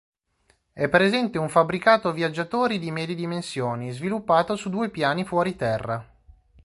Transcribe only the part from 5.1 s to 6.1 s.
fuori terra.